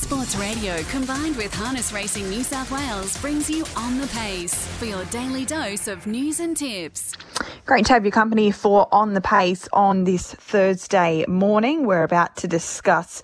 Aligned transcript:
Sports 0.00 0.34
Radio 0.36 0.82
combined 0.84 1.36
with 1.36 1.52
Harness 1.52 1.92
Racing 1.92 2.30
New 2.30 2.42
South 2.42 2.70
Wales 2.70 3.18
brings 3.18 3.50
you 3.50 3.66
on 3.76 4.00
the 4.00 4.06
pace 4.06 4.54
for 4.78 4.86
your 4.86 5.04
daily 5.06 5.44
dose 5.44 5.88
of 5.88 6.06
news 6.06 6.40
and 6.40 6.56
tips. 6.56 7.14
Great 7.66 7.84
to 7.84 7.92
have 7.92 8.02
your 8.02 8.10
company 8.10 8.50
for 8.50 8.88
On 8.92 9.12
the 9.12 9.20
Pace 9.20 9.68
on 9.74 10.04
this 10.04 10.32
Thursday 10.32 11.24
morning. 11.28 11.84
We're 11.84 12.02
about 12.02 12.36
to 12.38 12.48
discuss 12.48 13.22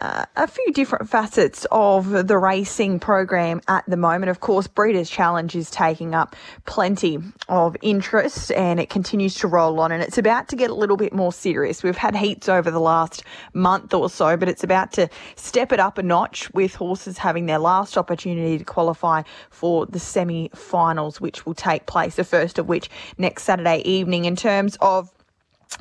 uh, 0.00 0.26
a 0.36 0.46
few 0.46 0.72
different 0.72 1.08
facets 1.08 1.66
of 1.70 2.26
the 2.28 2.36
racing 2.36 3.00
program 3.00 3.60
at 3.68 3.84
the 3.88 3.96
moment. 3.96 4.28
Of 4.28 4.40
course, 4.40 4.66
Breeders' 4.66 5.08
Challenge 5.08 5.56
is 5.56 5.70
taking 5.70 6.14
up 6.14 6.36
plenty 6.66 7.18
of 7.48 7.76
interest 7.80 8.52
and 8.52 8.78
it 8.78 8.90
continues 8.90 9.34
to 9.36 9.48
roll 9.48 9.80
on 9.80 9.90
and 9.90 10.02
it's 10.02 10.18
about 10.18 10.48
to 10.48 10.56
get 10.56 10.70
a 10.70 10.74
little 10.74 10.98
bit 10.98 11.14
more 11.14 11.32
serious. 11.32 11.82
We've 11.82 11.96
had 11.96 12.14
heats 12.14 12.48
over 12.48 12.70
the 12.70 12.80
last 12.80 13.22
month 13.54 13.94
or 13.94 14.10
so, 14.10 14.36
but 14.36 14.48
it's 14.48 14.62
about 14.62 14.92
to 14.92 15.08
step 15.36 15.72
it 15.72 15.80
up 15.80 15.96
a 15.96 16.02
notch 16.02 16.52
with 16.52 16.74
horses 16.74 17.16
having 17.16 17.46
their 17.46 17.58
last 17.58 17.96
opportunity 17.96 18.58
to 18.58 18.64
qualify 18.64 19.22
for 19.50 19.86
the 19.86 19.98
semi-finals, 19.98 21.20
which 21.20 21.46
will 21.46 21.54
take 21.54 21.86
place, 21.86 22.16
the 22.16 22.24
first 22.24 22.58
of 22.58 22.68
which 22.68 22.90
next 23.16 23.44
Saturday 23.44 23.78
evening. 23.86 24.26
In 24.26 24.36
terms 24.36 24.76
of 24.80 25.10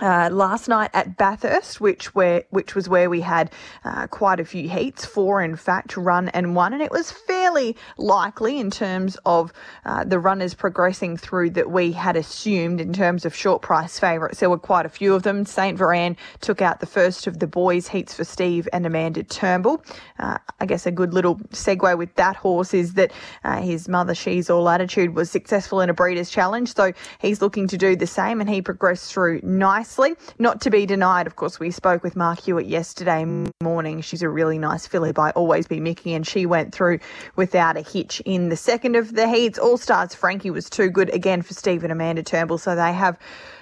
uh, 0.01 0.29
last 0.31 0.67
night 0.67 0.91
at 0.93 1.17
Bathurst, 1.17 1.81
which 1.81 2.13
where 2.13 2.43
which 2.49 2.75
was 2.75 2.87
where 2.87 3.09
we 3.09 3.21
had 3.21 3.51
uh, 3.83 4.07
quite 4.07 4.39
a 4.39 4.45
few 4.45 4.69
heats, 4.69 5.05
four 5.05 5.41
in 5.41 5.55
fact, 5.55 5.97
run 5.97 6.29
and 6.29 6.55
one, 6.55 6.73
and 6.73 6.81
it 6.81 6.91
was 6.91 7.11
fairly 7.11 7.75
likely 7.97 8.59
in 8.59 8.69
terms 8.69 9.17
of 9.25 9.51
uh, 9.85 10.03
the 10.03 10.19
runners 10.19 10.53
progressing 10.53 11.17
through 11.17 11.49
that 11.51 11.71
we 11.71 11.91
had 11.91 12.15
assumed 12.15 12.79
in 12.79 12.93
terms 12.93 13.25
of 13.25 13.33
short 13.33 13.61
price 13.61 13.97
favourites. 13.97 14.39
There 14.39 14.49
were 14.49 14.59
quite 14.59 14.85
a 14.85 14.89
few 14.89 15.15
of 15.15 15.23
them. 15.23 15.45
Saint 15.45 15.77
Veran 15.77 16.15
took 16.41 16.61
out 16.61 16.79
the 16.79 16.85
first 16.85 17.25
of 17.25 17.39
the 17.39 17.47
boys' 17.47 17.87
heats 17.87 18.13
for 18.13 18.23
Steve 18.23 18.67
and 18.73 18.85
Amanda 18.85 19.23
Turnbull. 19.23 19.83
Uh, 20.19 20.37
I 20.59 20.65
guess 20.65 20.85
a 20.85 20.91
good 20.91 21.13
little 21.13 21.35
segue 21.51 21.97
with 21.97 22.13
that 22.15 22.35
horse 22.35 22.73
is 22.73 22.93
that 22.95 23.11
uh, 23.43 23.61
his 23.61 23.87
mother, 23.87 24.13
She's 24.13 24.49
All 24.49 24.69
Attitude, 24.69 25.15
was 25.15 25.31
successful 25.31 25.81
in 25.81 25.89
a 25.89 25.93
Breeders' 25.93 26.29
Challenge, 26.29 26.71
so 26.73 26.91
he's 27.19 27.41
looking 27.41 27.67
to 27.69 27.77
do 27.77 27.95
the 27.95 28.05
same, 28.05 28.41
and 28.41 28.49
he 28.49 28.61
progressed 28.61 29.11
through 29.11 29.39
nicely 29.43 29.76
nicely. 29.77 30.15
Not 30.39 30.59
to 30.61 30.71
be 30.71 30.87
denied, 30.87 31.27
of 31.27 31.35
course, 31.35 31.59
we 31.59 31.69
spoke 31.69 32.03
with 32.03 32.15
Mark 32.15 32.39
Hewitt 32.39 32.65
yesterday 32.65 33.23
morning. 33.61 34.01
She's 34.01 34.23
a 34.23 34.29
really 34.29 34.57
nice 34.57 34.87
filly 34.87 35.11
by 35.11 35.29
Always 35.31 35.67
B 35.67 35.79
Miki, 35.79 36.15
and 36.15 36.25
she 36.25 36.47
went 36.47 36.73
through 36.73 36.97
without 37.35 37.77
a 37.77 37.81
hitch 37.81 38.19
in 38.25 38.49
the 38.49 38.57
second 38.57 38.95
of 38.95 39.13
the 39.13 39.29
heats. 39.29 39.59
All 39.59 39.77
Stars 39.77 40.15
Frankie 40.15 40.49
was 40.49 40.67
too 40.67 40.89
good 40.89 41.13
again 41.13 41.43
for 41.43 41.53
Steve 41.53 41.83
and 41.83 41.91
Amanda 41.91 42.23
Turnbull, 42.23 42.57
so 42.57 42.75
they 42.75 42.91
have 42.91 43.19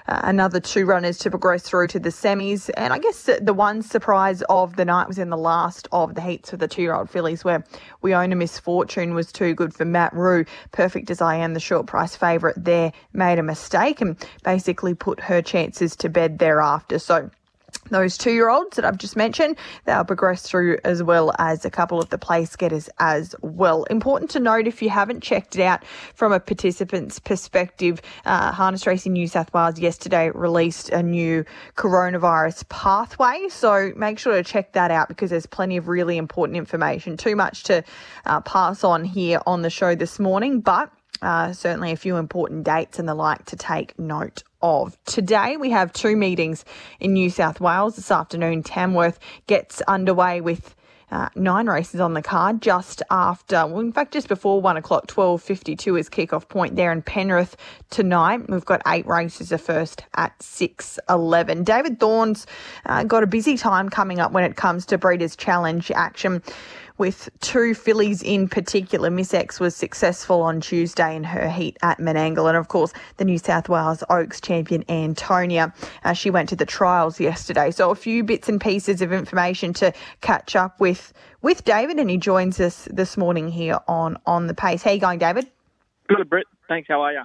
uh, 0.08 0.22
another 0.24 0.60
two 0.60 0.86
runners 0.86 1.18
to 1.20 1.30
progress 1.30 1.64
through 1.64 1.88
to 1.88 2.00
the 2.00 2.10
semis. 2.10 2.70
And 2.78 2.94
I 2.94 3.00
guess 3.00 3.24
the, 3.24 3.54
one 3.54 3.82
surprise 3.82 4.44
of 4.50 4.76
the 4.76 4.86
night 4.86 5.08
was 5.08 5.18
in 5.18 5.30
the 5.30 5.38
last 5.38 5.88
of 5.92 6.16
the 6.16 6.22
heats 6.22 6.50
for 6.50 6.58
the 6.58 6.68
two 6.68 6.82
year 6.82 6.94
old 6.94 7.10
fillies, 7.10 7.44
where 7.44 7.64
we 8.02 8.14
own 8.14 8.32
a 8.32 8.36
misfortune 8.36 9.14
was 9.14 9.32
too 9.32 9.54
good 9.54 9.74
for 9.74 9.86
Matt 9.86 10.14
Rue. 10.14 10.46
Perfect 10.72 11.10
as 11.10 11.22
I 11.22 11.36
am, 11.36 11.54
the 11.54 11.60
short 11.60 11.88
price 11.88 12.16
favourite 12.16 12.56
there 12.64 12.92
made 13.14 13.40
a 13.40 13.44
mistake 13.44 14.02
and 14.02 14.16
basically 14.44 14.94
put 14.94 15.20
her 15.22 15.42
chances 15.42 15.96
to 15.98 16.10
bed 16.10 16.40
thereafter. 16.40 17.00
So 17.00 17.30
those 17.90 18.18
two 18.18 18.32
year 18.32 18.50
olds 18.50 18.76
that 18.76 18.86
I've 18.86 18.98
just 18.98 19.16
mentioned, 19.16 19.58
they'll 19.86 20.04
progress 20.04 20.44
through 20.44 20.78
as 20.84 21.04
well 21.04 21.32
as 21.40 21.66
a 21.66 21.70
couple 21.70 22.00
of 22.00 22.10
the 22.10 22.18
place 22.18 22.56
getters 22.56 22.90
as 23.00 23.36
well. 23.42 23.84
Important 23.86 24.32
to 24.32 24.40
note 24.40 24.68
if 24.68 24.82
you 24.82 24.90
haven't 24.90 25.22
checked 25.22 25.56
it 25.56 25.62
out 25.62 25.86
from 26.14 26.32
a 26.32 26.40
participant's 26.40 27.20
perspective, 27.20 28.02
uh, 28.26 28.52
Harness 28.52 28.88
Racing 28.88 29.14
New 29.14 29.28
South 29.28 29.54
Wales 29.54 29.80
yesterday 29.80 30.32
released 30.34 30.90
a 30.90 31.04
new 31.04 31.46
coronavirus 31.76 32.68
pathway. 32.70 33.48
So 33.50 33.92
make 33.96 34.20
sure 34.20 34.36
to 34.36 34.44
check 34.44 34.74
that 34.74 34.92
out 34.92 35.08
because 35.08 35.30
there's 35.30 35.46
plenty 35.46 35.78
of 35.78 35.88
really 35.88 36.18
important 36.18 36.58
information. 36.58 37.18
Too 37.18 37.36
much 37.36 37.64
to 37.64 37.84
uh, 38.26 38.42
pass 38.42 38.84
on 38.84 39.04
here 39.04 39.40
on 39.46 39.62
the 39.62 39.70
show 39.70 39.96
this 39.96 40.20
morning, 40.20 40.62
but 40.62 40.92
uh, 41.22 41.54
certainly 41.54 41.92
a 41.92 41.96
few 41.96 42.18
important 42.18 42.64
dates 42.64 43.00
and 43.00 43.08
the 43.08 43.14
like 43.14 43.46
to 43.46 43.56
take 43.56 43.98
note 43.98 44.44
of. 44.66 44.98
Today 45.06 45.58
we 45.58 45.70
have 45.70 45.94
two 45.94 46.16
meetings 46.16 46.66
in 47.00 47.14
New 47.14 47.30
South 47.30 47.62
Wales. 47.62 47.98
This 47.98 48.10
afternoon, 48.10 48.64
Tamworth 48.64 49.20
gets 49.46 49.80
underway 49.84 50.42
with 50.42 50.76
uh, 51.12 51.30
nine 51.36 51.68
races 51.68 52.02
on 52.02 52.16
the 52.16 52.22
card 52.24 52.64
just 52.64 53.04
after, 53.12 53.68
well, 53.68 53.80
in 53.80 53.92
fact, 53.92 54.12
just 54.12 54.28
before 54.28 54.60
one 54.60 54.76
o'clock, 54.76 55.06
12.52 55.06 56.00
is 56.00 56.10
kick-off 56.10 56.50
point 56.50 56.76
there 56.76 56.92
in 56.92 57.04
Penrith 57.04 57.56
tonight. 57.92 58.50
We've 58.50 58.66
got 58.66 58.82
eight 58.88 59.06
races, 59.06 59.50
the 59.50 59.60
first 59.60 60.04
at 60.16 60.38
6.11. 60.40 61.64
David 61.64 62.00
Thorne's 62.00 62.48
uh, 62.88 63.04
got 63.04 63.22
a 63.22 63.28
busy 63.28 63.58
time 63.58 63.90
coming 63.90 64.20
up 64.20 64.32
when 64.32 64.44
it 64.44 64.56
comes 64.56 64.84
to 64.88 64.98
Breeders' 64.98 65.36
Challenge 65.36 65.92
action 65.92 66.42
with 66.98 67.30
two 67.42 67.74
fillies 67.74 68.24
in 68.24 68.48
particular. 68.48 69.10
Miss 69.10 69.34
X 69.34 69.60
was 69.60 69.76
successful 69.76 70.42
on 70.42 70.62
Tuesday 70.62 71.16
in 71.16 71.24
her 71.24 71.50
heat 71.50 71.78
at 71.82 72.00
Menangle. 72.00 72.48
And 72.48 72.58
of 72.58 72.68
course, 72.68 72.94
the 73.18 73.26
New 73.26 73.38
South 73.38 73.70
Wales 73.70 74.04
Oaks 74.10 74.40
champion 74.40 74.84
Antonia. 74.90 75.74
Uh, 76.04 76.14
she 76.14 76.30
went 76.30 76.50
to 76.50 76.56
the 76.56 76.66
trials 76.66 77.20
yesterday. 77.20 77.72
So 77.72 77.92
a 77.92 77.96
few 77.96 78.24
bits 78.24 78.50
and 78.50 78.60
pieces 78.62 79.02
of 79.02 79.12
information 79.12 79.74
to 79.74 79.94
catch 80.22 80.56
up 80.56 80.80
with 80.80 81.14
with 81.42 81.64
David. 81.64 82.00
And 82.00 82.10
he 82.10 82.18
joins 82.18 82.60
us 82.60 82.88
this 82.92 83.18
morning 83.18 83.50
here 83.50 83.80
on 83.88 84.18
On 84.26 84.48
the 84.48 84.54
Pace. 84.54 84.84
How 84.84 84.92
you 84.92 85.00
going, 85.00 85.20
David? 85.20 85.50
Good, 86.08 86.30
Britt. 86.30 86.48
Thanks. 86.68 86.88
How 86.88 87.02
are 87.02 87.14
you? 87.14 87.22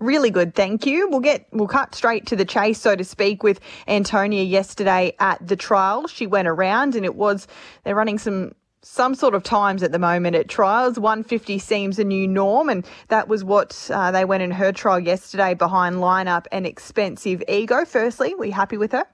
Really 0.00 0.30
good, 0.30 0.54
thank 0.54 0.86
you. 0.86 1.08
We'll 1.08 1.18
get 1.18 1.48
we'll 1.50 1.66
cut 1.66 1.92
straight 1.92 2.24
to 2.26 2.36
the 2.36 2.44
chase, 2.44 2.80
so 2.80 2.94
to 2.94 3.02
speak, 3.02 3.42
with 3.42 3.58
Antonia 3.88 4.44
yesterday 4.44 5.16
at 5.18 5.44
the 5.44 5.56
trial. 5.56 6.06
She 6.06 6.24
went 6.24 6.46
around 6.46 6.94
and 6.94 7.04
it 7.04 7.16
was 7.16 7.48
they're 7.82 7.96
running 7.96 8.18
some 8.18 8.52
some 8.88 9.14
sort 9.14 9.34
of 9.34 9.42
times 9.42 9.82
at 9.82 9.92
the 9.92 9.98
moment 9.98 10.34
at 10.34 10.48
trials. 10.48 10.98
150 10.98 11.58
seems 11.58 11.98
a 11.98 12.04
new 12.04 12.26
norm, 12.26 12.70
and 12.70 12.86
that 13.08 13.28
was 13.28 13.44
what 13.44 13.90
uh, 13.92 14.10
they 14.10 14.24
went 14.24 14.42
in 14.42 14.50
her 14.50 14.72
trial 14.72 14.98
yesterday 14.98 15.52
behind 15.54 15.96
lineup 15.96 16.46
and 16.50 16.66
expensive 16.66 17.42
ego. 17.48 17.84
Firstly, 17.84 18.34
were 18.34 18.46
you 18.46 18.52
happy 18.52 18.78
with 18.78 18.92
her? 18.92 19.04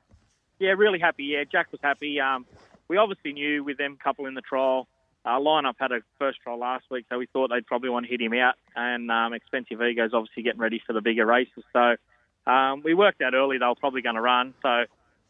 Yeah, 0.60 0.70
really 0.70 1.00
happy. 1.00 1.24
Yeah, 1.24 1.42
Jack 1.50 1.72
was 1.72 1.80
happy. 1.82 2.20
Um, 2.20 2.46
we 2.86 2.96
obviously 2.98 3.32
knew 3.32 3.64
with 3.64 3.76
them 3.76 3.98
couple 4.02 4.26
in 4.26 4.34
the 4.34 4.42
trial. 4.42 4.86
Uh, 5.26 5.40
lineup 5.40 5.74
had 5.78 5.90
a 5.90 6.00
first 6.18 6.38
trial 6.42 6.58
last 6.58 6.84
week, 6.90 7.06
so 7.10 7.18
we 7.18 7.26
thought 7.26 7.48
they'd 7.48 7.66
probably 7.66 7.90
want 7.90 8.06
to 8.06 8.10
hit 8.10 8.20
him 8.20 8.32
out. 8.34 8.54
And 8.76 9.10
um, 9.10 9.34
expensive 9.34 9.82
ego's 9.82 10.10
obviously 10.14 10.44
getting 10.44 10.60
ready 10.60 10.80
for 10.86 10.92
the 10.92 11.00
bigger 11.00 11.26
races. 11.26 11.64
So 11.72 11.96
um, 12.50 12.82
we 12.84 12.94
worked 12.94 13.20
out 13.22 13.34
early 13.34 13.58
they 13.58 13.66
were 13.66 13.74
probably 13.74 14.02
going 14.02 14.14
to 14.14 14.20
run. 14.20 14.54
So 14.62 14.84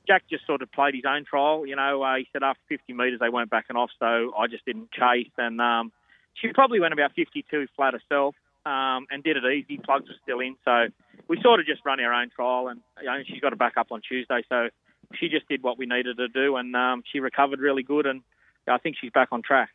Jack 0.06 0.25
just 0.28 0.47
sort 0.47 0.62
of 0.62 0.70
played 0.72 0.94
his 0.94 1.04
own 1.06 1.25
trial. 1.25 1.66
You 1.66 1.76
know, 1.76 2.03
uh, 2.03 2.16
he 2.16 2.28
said 2.32 2.42
after 2.42 2.60
50 2.69 2.92
metres 2.92 3.20
they 3.20 3.28
weren't 3.28 3.50
backing 3.50 3.76
off, 3.76 3.91
so 3.98 4.32
I 4.37 4.47
just 4.47 4.65
didn't 4.65 4.91
chase. 4.92 5.31
And 5.38 5.60
um, 5.60 5.92
she 6.34 6.53
probably 6.53 6.81
went 6.81 6.92
about 6.92 7.12
52 7.15 7.66
flat 7.76 7.94
herself 7.94 8.34
um, 8.66 9.06
and 9.10 9.22
did 9.22 9.37
it 9.37 9.44
easy. 9.44 9.81
Plugs 9.82 10.09
were 10.09 10.16
still 10.22 10.41
in, 10.41 10.56
so 10.65 10.87
we 11.28 11.41
sort 11.42 11.60
of 11.60 11.66
just 11.66 11.84
run 11.84 12.00
our 12.00 12.12
own 12.12 12.31
trial. 12.34 12.69
And 12.69 12.81
you 13.00 13.06
know, 13.06 13.22
she's 13.26 13.41
got 13.41 13.50
to 13.50 13.56
back 13.56 13.76
up 13.76 13.88
on 13.91 14.00
Tuesday, 14.06 14.42
so 14.48 14.69
she 15.15 15.28
just 15.28 15.48
did 15.48 15.62
what 15.62 15.78
we 15.78 15.87
needed 15.87 16.16
to 16.19 16.28
do, 16.28 16.56
and 16.56 16.75
um, 16.75 17.03
she 17.10 17.21
recovered 17.21 17.60
really 17.60 17.82
good. 17.82 18.06
And 18.06 18.22
I 18.69 18.78
think 18.78 18.97
she's 19.00 19.12
back 19.12 19.28
on 19.32 19.42
track. 19.42 19.71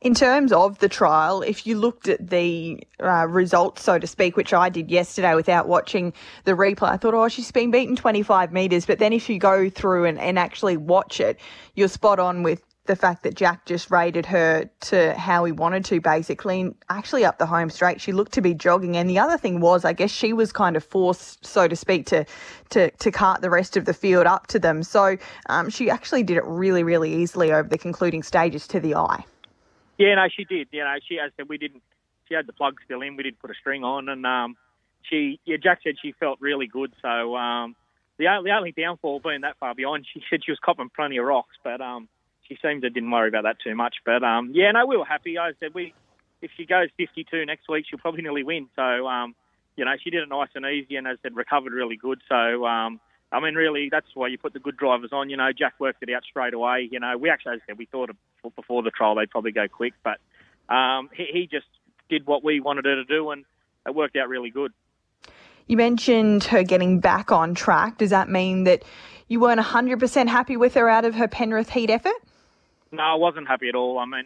In 0.00 0.14
terms 0.14 0.52
of 0.52 0.78
the 0.78 0.88
trial, 0.88 1.42
if 1.42 1.66
you 1.66 1.76
looked 1.76 2.06
at 2.06 2.30
the 2.30 2.80
uh, 3.02 3.26
results, 3.26 3.82
so 3.82 3.98
to 3.98 4.06
speak, 4.06 4.36
which 4.36 4.54
I 4.54 4.68
did 4.68 4.92
yesterday 4.92 5.34
without 5.34 5.66
watching 5.66 6.12
the 6.44 6.52
replay, 6.52 6.90
I 6.90 6.96
thought, 6.96 7.14
oh, 7.14 7.26
she's 7.26 7.50
been 7.50 7.72
beaten 7.72 7.96
25 7.96 8.52
metres. 8.52 8.86
But 8.86 9.00
then 9.00 9.12
if 9.12 9.28
you 9.28 9.40
go 9.40 9.68
through 9.68 10.04
and, 10.04 10.16
and 10.20 10.38
actually 10.38 10.76
watch 10.76 11.18
it, 11.18 11.40
you're 11.74 11.88
spot 11.88 12.20
on 12.20 12.44
with 12.44 12.62
the 12.84 12.94
fact 12.94 13.24
that 13.24 13.34
Jack 13.34 13.66
just 13.66 13.90
rated 13.90 14.24
her 14.26 14.70
to 14.82 15.14
how 15.14 15.42
he 15.42 15.50
wanted 15.50 15.84
to, 15.86 16.00
basically, 16.00 16.60
and 16.60 16.76
actually 16.88 17.24
up 17.24 17.38
the 17.38 17.46
home 17.46 17.68
straight. 17.68 18.00
She 18.00 18.12
looked 18.12 18.32
to 18.34 18.40
be 18.40 18.54
jogging. 18.54 18.96
And 18.96 19.10
the 19.10 19.18
other 19.18 19.36
thing 19.36 19.58
was, 19.58 19.84
I 19.84 19.94
guess 19.94 20.12
she 20.12 20.32
was 20.32 20.52
kind 20.52 20.76
of 20.76 20.84
forced, 20.84 21.44
so 21.44 21.66
to 21.66 21.74
speak, 21.74 22.06
to 22.06 22.24
to, 22.70 22.92
to 22.92 23.10
cart 23.10 23.40
the 23.40 23.50
rest 23.50 23.76
of 23.76 23.84
the 23.84 23.94
field 23.94 24.26
up 24.26 24.46
to 24.48 24.60
them. 24.60 24.84
So 24.84 25.16
um, 25.46 25.70
she 25.70 25.90
actually 25.90 26.22
did 26.22 26.36
it 26.36 26.44
really, 26.44 26.84
really 26.84 27.12
easily 27.12 27.52
over 27.52 27.68
the 27.68 27.78
concluding 27.78 28.22
stages 28.22 28.68
to 28.68 28.78
the 28.78 28.94
eye. 28.94 29.24
Yeah, 29.98 30.14
no, 30.14 30.26
she 30.34 30.44
did. 30.44 30.68
You 30.70 30.84
know, 30.84 30.94
she 31.06 31.18
as 31.18 31.32
I 31.32 31.42
said 31.42 31.48
we 31.48 31.58
didn't. 31.58 31.82
She 32.28 32.34
had 32.34 32.46
the 32.46 32.52
plug 32.52 32.76
still 32.84 33.02
in. 33.02 33.16
We 33.16 33.22
didn't 33.24 33.40
put 33.40 33.50
a 33.50 33.54
string 33.54 33.84
on, 33.84 34.08
and 34.08 34.24
um, 34.26 34.56
she 35.02 35.40
yeah, 35.44 35.56
Jack 35.62 35.80
said 35.82 35.94
she 36.00 36.12
felt 36.12 36.38
really 36.40 36.66
good. 36.66 36.92
So 37.02 37.36
um, 37.36 37.74
the 38.18 38.28
only, 38.28 38.50
the 38.50 38.56
only 38.56 38.72
downfall 38.72 39.20
being 39.20 39.42
that 39.42 39.58
far 39.58 39.74
behind, 39.74 40.06
she 40.12 40.22
said 40.30 40.40
she 40.44 40.52
was 40.52 40.58
copping 40.64 40.90
plenty 40.94 41.18
of 41.18 41.26
rocks, 41.26 41.56
but 41.64 41.80
um, 41.80 42.08
she 42.46 42.58
seemed 42.62 42.82
to 42.82 42.90
didn't 42.90 43.10
worry 43.10 43.28
about 43.28 43.44
that 43.44 43.56
too 43.62 43.74
much. 43.74 43.96
But 44.04 44.22
um, 44.22 44.52
yeah, 44.54 44.70
no, 44.72 44.86
we 44.86 44.96
were 44.96 45.04
happy. 45.04 45.38
I 45.38 45.52
said 45.60 45.74
we 45.74 45.94
if 46.40 46.50
she 46.56 46.66
goes 46.66 46.88
52 46.96 47.44
next 47.46 47.68
week, 47.68 47.86
she'll 47.88 47.98
probably 47.98 48.22
nearly 48.22 48.44
win. 48.44 48.68
So 48.76 49.06
um, 49.08 49.34
you 49.76 49.84
know, 49.84 49.94
she 50.02 50.10
did 50.10 50.22
it 50.22 50.28
nice 50.28 50.48
and 50.54 50.64
easy, 50.66 50.96
and 50.96 51.06
as 51.06 51.18
I 51.24 51.28
said, 51.28 51.36
recovered 51.36 51.72
really 51.72 51.96
good. 51.96 52.20
So 52.28 52.66
um, 52.66 53.00
I 53.30 53.40
mean, 53.40 53.54
really, 53.54 53.88
that's 53.90 54.06
why 54.14 54.28
you 54.28 54.38
put 54.38 54.54
the 54.54 54.58
good 54.58 54.76
drivers 54.76 55.10
on. 55.12 55.28
You 55.28 55.36
know, 55.36 55.50
Jack 55.52 55.74
worked 55.78 56.02
it 56.02 56.10
out 56.10 56.22
straight 56.24 56.54
away. 56.54 56.88
You 56.90 56.98
know, 56.98 57.16
we 57.18 57.28
actually, 57.28 57.56
as 57.56 57.60
I 57.64 57.72
said, 57.72 57.78
we 57.78 57.86
thought 57.86 58.10
before 58.56 58.82
the 58.82 58.90
trial 58.90 59.14
they'd 59.14 59.30
probably 59.30 59.52
go 59.52 59.68
quick, 59.68 59.92
but 60.02 60.18
um, 60.74 61.10
he, 61.12 61.26
he 61.32 61.46
just 61.46 61.66
did 62.08 62.26
what 62.26 62.42
we 62.42 62.60
wanted 62.60 62.86
her 62.86 62.96
to 62.96 63.04
do, 63.04 63.30
and 63.30 63.44
it 63.86 63.94
worked 63.94 64.16
out 64.16 64.28
really 64.28 64.50
good. 64.50 64.72
You 65.66 65.76
mentioned 65.76 66.44
her 66.44 66.62
getting 66.62 67.00
back 67.00 67.30
on 67.30 67.54
track. 67.54 67.98
Does 67.98 68.10
that 68.10 68.30
mean 68.30 68.64
that 68.64 68.82
you 69.28 69.40
weren't 69.40 69.60
100% 69.60 70.26
happy 70.28 70.56
with 70.56 70.74
her 70.74 70.88
out 70.88 71.04
of 71.04 71.14
her 71.14 71.28
Penrith 71.28 71.68
heat 71.68 71.90
effort? 71.90 72.16
No, 72.90 73.02
I 73.02 73.14
wasn't 73.16 73.46
happy 73.46 73.68
at 73.68 73.74
all. 73.74 73.98
I 73.98 74.06
mean, 74.06 74.24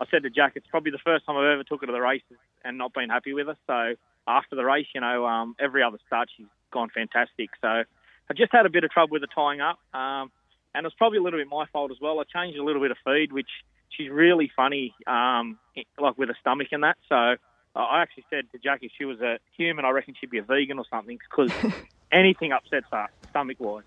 I 0.00 0.06
said 0.10 0.24
to 0.24 0.30
Jack, 0.30 0.54
it's 0.56 0.66
probably 0.66 0.90
the 0.90 0.98
first 0.98 1.24
time 1.24 1.36
I've 1.36 1.44
ever 1.44 1.62
took 1.62 1.82
her 1.82 1.86
to 1.86 1.92
the 1.92 2.00
races 2.00 2.36
and 2.64 2.78
not 2.78 2.92
been 2.92 3.08
happy 3.08 3.32
with 3.32 3.46
her. 3.46 3.56
So 3.68 3.94
after 4.26 4.56
the 4.56 4.64
race, 4.64 4.88
you 4.92 5.00
know, 5.00 5.24
um, 5.24 5.54
every 5.60 5.84
other 5.84 5.98
start 6.08 6.28
she's 6.36 6.46
gone 6.72 6.88
fantastic. 6.92 7.50
So 7.60 7.84
I 8.32 8.34
just 8.34 8.50
had 8.50 8.64
a 8.64 8.70
bit 8.70 8.82
of 8.82 8.90
trouble 8.90 9.12
with 9.12 9.20
her 9.20 9.28
tying 9.34 9.60
up, 9.60 9.78
um, 9.92 10.32
and 10.74 10.86
it's 10.86 10.94
probably 10.94 11.18
a 11.18 11.22
little 11.22 11.38
bit 11.38 11.48
my 11.48 11.66
fault 11.70 11.90
as 11.90 11.98
well. 12.00 12.18
I 12.18 12.22
changed 12.24 12.58
a 12.58 12.64
little 12.64 12.80
bit 12.80 12.90
of 12.90 12.96
feed, 13.04 13.30
which 13.30 13.50
she's 13.90 14.08
really 14.08 14.50
funny, 14.56 14.94
um, 15.06 15.58
like 16.00 16.16
with 16.16 16.30
her 16.30 16.36
stomach 16.40 16.68
and 16.72 16.82
that. 16.82 16.96
So 17.10 17.14
I 17.14 18.00
actually 18.00 18.24
said 18.30 18.46
to 18.52 18.58
Jackie, 18.58 18.86
if 18.86 18.92
she 18.96 19.04
was 19.04 19.20
a 19.20 19.38
human, 19.54 19.84
I 19.84 19.90
reckon 19.90 20.14
she'd 20.18 20.30
be 20.30 20.38
a 20.38 20.42
vegan 20.42 20.78
or 20.78 20.86
something 20.88 21.18
because 21.18 21.52
anything 22.12 22.52
upsets 22.52 22.86
her 22.90 23.08
stomach 23.28 23.58
wise. 23.60 23.84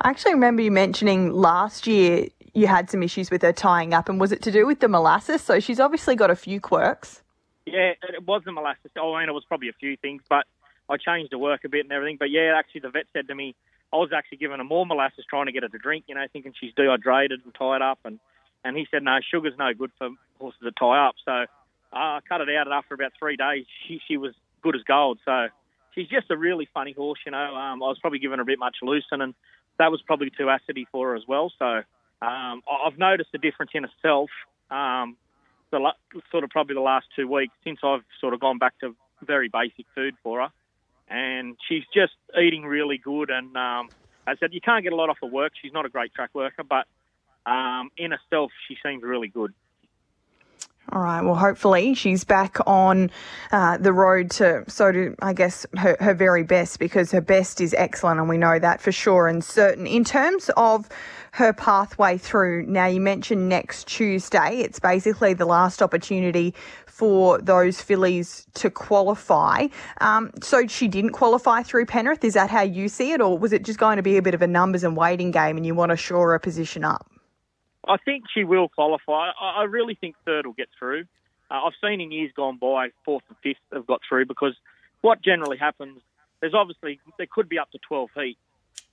I 0.00 0.08
actually 0.08 0.32
remember 0.32 0.62
you 0.62 0.70
mentioning 0.70 1.30
last 1.30 1.86
year 1.86 2.28
you 2.54 2.66
had 2.66 2.88
some 2.88 3.02
issues 3.02 3.30
with 3.30 3.42
her 3.42 3.52
tying 3.52 3.92
up, 3.92 4.08
and 4.08 4.18
was 4.18 4.32
it 4.32 4.40
to 4.40 4.52
do 4.52 4.66
with 4.66 4.80
the 4.80 4.88
molasses? 4.88 5.42
So 5.42 5.60
she's 5.60 5.80
obviously 5.80 6.16
got 6.16 6.30
a 6.30 6.36
few 6.36 6.62
quirks. 6.62 7.22
Yeah, 7.66 7.92
it 8.08 8.26
was 8.26 8.40
the 8.46 8.52
molasses. 8.52 8.90
Oh, 8.98 9.12
I 9.12 9.20
mean, 9.20 9.28
it 9.28 9.32
was 9.32 9.44
probably 9.44 9.68
a 9.68 9.74
few 9.74 9.98
things, 9.98 10.22
but 10.30 10.46
I 10.88 10.96
changed 10.96 11.32
the 11.32 11.38
work 11.38 11.64
a 11.64 11.68
bit 11.68 11.84
and 11.84 11.92
everything. 11.92 12.16
But 12.18 12.30
yeah, 12.30 12.54
actually, 12.56 12.82
the 12.82 12.90
vet 12.90 13.06
said 13.12 13.28
to 13.28 13.34
me, 13.34 13.54
I 13.92 13.96
was 13.96 14.10
actually 14.14 14.38
giving 14.38 14.58
her 14.58 14.64
more 14.64 14.84
molasses, 14.84 15.24
trying 15.28 15.46
to 15.46 15.52
get 15.52 15.62
her 15.62 15.68
to 15.68 15.78
drink, 15.78 16.04
you 16.08 16.14
know, 16.14 16.26
thinking 16.32 16.52
she's 16.58 16.74
dehydrated 16.74 17.40
and 17.44 17.54
tied 17.54 17.82
up. 17.82 17.98
And, 18.04 18.18
and 18.64 18.76
he 18.76 18.86
said, 18.90 19.02
no, 19.02 19.18
sugar's 19.30 19.54
no 19.58 19.72
good 19.72 19.90
for 19.98 20.10
horses 20.38 20.60
to 20.62 20.72
tie 20.72 21.06
up. 21.06 21.14
So 21.24 21.32
uh, 21.32 21.46
I 21.92 22.20
cut 22.28 22.40
it 22.40 22.48
out, 22.56 22.66
and 22.66 22.74
after 22.74 22.94
about 22.94 23.12
three 23.18 23.36
days, 23.36 23.66
she, 23.86 24.00
she 24.06 24.16
was 24.16 24.34
good 24.62 24.74
as 24.74 24.82
gold. 24.82 25.18
So 25.24 25.48
she's 25.94 26.08
just 26.08 26.30
a 26.30 26.36
really 26.36 26.68
funny 26.74 26.92
horse, 26.92 27.20
you 27.24 27.32
know. 27.32 27.54
Um, 27.54 27.82
I 27.82 27.86
was 27.86 27.98
probably 28.00 28.18
giving 28.18 28.38
her 28.38 28.42
a 28.42 28.46
bit 28.46 28.58
much 28.58 28.76
lucerne, 28.82 29.20
and 29.20 29.34
that 29.78 29.90
was 29.90 30.02
probably 30.02 30.30
too 30.30 30.46
acidy 30.46 30.86
for 30.90 31.10
her 31.10 31.16
as 31.16 31.22
well. 31.28 31.52
So 31.58 31.82
um, 32.22 32.62
I've 32.86 32.98
noticed 32.98 33.30
a 33.34 33.38
difference 33.38 33.72
in 33.74 33.84
herself. 33.84 34.30
Um, 34.70 35.16
the 35.70 35.92
sort 36.30 36.44
of 36.44 36.50
probably 36.50 36.74
the 36.74 36.80
last 36.80 37.06
two 37.16 37.28
weeks 37.28 37.54
since 37.64 37.80
I've 37.82 38.04
sort 38.20 38.34
of 38.34 38.40
gone 38.40 38.58
back 38.58 38.78
to 38.80 38.94
very 39.22 39.48
basic 39.48 39.86
food 39.94 40.14
for 40.22 40.40
her, 40.40 40.48
and 41.14 41.56
she's 41.68 41.84
just 41.94 42.14
eating 42.40 42.64
really 42.64 42.98
good. 42.98 43.30
And 43.30 43.56
um, 43.56 43.88
I 44.26 44.34
said 44.40 44.52
you 44.52 44.60
can't 44.60 44.82
get 44.82 44.92
a 44.92 44.96
lot 44.96 45.10
off 45.10 45.18
her 45.22 45.28
work. 45.28 45.52
She's 45.60 45.72
not 45.72 45.86
a 45.86 45.88
great 45.88 46.12
track 46.12 46.30
worker, 46.34 46.64
but 46.68 46.86
um, 47.50 47.90
in 47.96 48.10
herself 48.10 48.50
she 48.66 48.76
seems 48.84 49.02
really 49.02 49.28
good. 49.28 49.54
All 50.92 51.00
right. 51.00 51.22
Well, 51.22 51.36
hopefully 51.36 51.94
she's 51.94 52.24
back 52.24 52.58
on 52.66 53.10
uh, 53.52 53.78
the 53.78 53.92
road 53.92 54.30
to, 54.32 54.64
so 54.68 54.92
to, 54.92 55.14
I 55.22 55.32
guess, 55.32 55.64
her, 55.78 55.96
her 55.98 56.12
very 56.12 56.42
best 56.42 56.78
because 56.78 57.10
her 57.12 57.22
best 57.22 57.60
is 57.60 57.74
excellent 57.78 58.20
and 58.20 58.28
we 58.28 58.36
know 58.36 58.58
that 58.58 58.82
for 58.82 58.92
sure 58.92 59.26
and 59.26 59.42
certain. 59.42 59.86
In 59.86 60.04
terms 60.04 60.50
of 60.56 60.88
her 61.34 61.52
pathway 61.52 62.16
through, 62.16 62.64
now 62.66 62.86
you 62.86 63.00
mentioned 63.00 63.48
next 63.48 63.88
Tuesday, 63.88 64.60
it's 64.60 64.78
basically 64.78 65.34
the 65.34 65.44
last 65.44 65.82
opportunity 65.82 66.54
for 66.86 67.38
those 67.38 67.80
fillies 67.80 68.46
to 68.54 68.70
qualify. 68.70 69.66
Um, 70.00 70.30
so 70.40 70.68
she 70.68 70.86
didn't 70.86 71.10
qualify 71.10 71.64
through 71.64 71.86
Penrith. 71.86 72.22
Is 72.22 72.34
that 72.34 72.50
how 72.50 72.62
you 72.62 72.88
see 72.88 73.10
it? 73.10 73.20
Or 73.20 73.36
was 73.36 73.52
it 73.52 73.64
just 73.64 73.80
going 73.80 73.96
to 73.96 74.02
be 74.02 74.16
a 74.16 74.22
bit 74.22 74.34
of 74.34 74.42
a 74.42 74.46
numbers 74.46 74.84
and 74.84 74.96
waiting 74.96 75.32
game 75.32 75.56
and 75.56 75.66
you 75.66 75.74
want 75.74 75.90
to 75.90 75.96
shore 75.96 76.30
her 76.30 76.38
position 76.38 76.84
up? 76.84 77.10
I 77.88 77.96
think 77.96 78.26
she 78.32 78.44
will 78.44 78.68
qualify. 78.68 79.32
I 79.40 79.64
really 79.64 79.96
think 79.96 80.14
third 80.24 80.46
will 80.46 80.52
get 80.52 80.68
through. 80.78 81.02
Uh, 81.50 81.64
I've 81.64 81.72
seen 81.82 82.00
in 82.00 82.12
years 82.12 82.30
gone 82.36 82.58
by, 82.58 82.90
fourth 83.04 83.24
and 83.28 83.36
fifth 83.42 83.58
have 83.72 83.88
got 83.88 84.02
through 84.08 84.26
because 84.26 84.54
what 85.00 85.20
generally 85.20 85.56
happens, 85.56 86.00
there's 86.40 86.54
obviously, 86.54 87.00
there 87.18 87.26
could 87.28 87.48
be 87.48 87.58
up 87.58 87.72
to 87.72 87.78
12 87.88 88.10
heats, 88.14 88.38